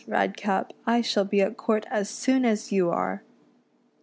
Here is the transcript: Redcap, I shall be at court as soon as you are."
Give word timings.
Redcap, 0.07 0.73
I 0.87 1.01
shall 1.01 1.25
be 1.25 1.41
at 1.41 1.57
court 1.57 1.85
as 1.91 2.09
soon 2.09 2.43
as 2.43 2.71
you 2.71 2.89
are." 2.89 3.21